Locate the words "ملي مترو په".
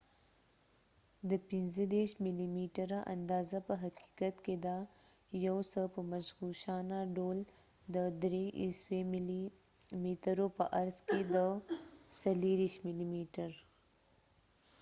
9.13-10.63